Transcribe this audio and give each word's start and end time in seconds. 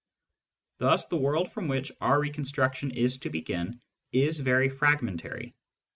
Thus 0.79 1.05
the 1.05 1.15
world 1.17 1.51
from 1.51 1.67
which 1.67 1.91
our 2.01 2.19
reconstruction 2.19 2.89
is 2.89 3.19
to 3.19 3.29
begin 3.29 3.79
is 4.11 4.39
very 4.39 4.67
fragmentary. 4.67 5.53